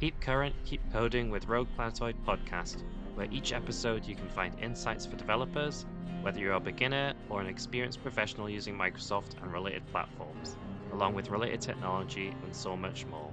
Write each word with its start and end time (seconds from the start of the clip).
Keep 0.00 0.20
current, 0.20 0.54
keep 0.64 0.80
coding 0.92 1.28
with 1.28 1.48
RoguePlanetoid 1.48 2.14
Podcast, 2.24 2.84
where 3.16 3.26
each 3.32 3.52
episode 3.52 4.06
you 4.06 4.14
can 4.14 4.28
find 4.28 4.54
insights 4.62 5.04
for 5.04 5.16
developers, 5.16 5.86
whether 6.22 6.38
you're 6.38 6.52
a 6.52 6.60
beginner 6.60 7.14
or 7.28 7.40
an 7.40 7.48
experienced 7.48 8.00
professional 8.00 8.48
using 8.48 8.78
Microsoft 8.78 9.42
and 9.42 9.52
related 9.52 9.84
platforms, 9.88 10.56
along 10.92 11.14
with 11.14 11.30
related 11.30 11.60
technology 11.60 12.32
and 12.44 12.54
so 12.54 12.76
much 12.76 13.06
more. 13.06 13.32